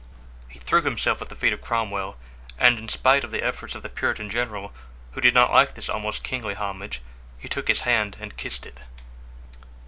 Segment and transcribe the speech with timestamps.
[0.49, 2.17] He threw himself at the feet of Cromwell,
[2.57, 4.73] and in spite of the efforts of the Puritan general,
[5.11, 7.03] who did not like this almost kingly homage,
[7.37, 8.79] he took his hand and kissed it.